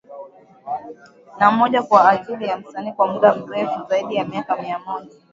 [1.39, 5.15] Na moja kwa ajili ya Msanii wa mda mrefu zaidi ya miaka mia moja